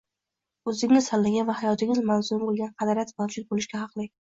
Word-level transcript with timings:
o’zingiz 0.71 1.09
tanlagan 1.09 1.47
va 1.51 1.57
hayotingiz 1.59 2.01
mazmuni 2.09 2.45
bo’lgan 2.49 2.73
qadriyat 2.83 3.15
mavjud 3.23 3.49
bo’lishga 3.55 3.87
haqli 3.87 4.11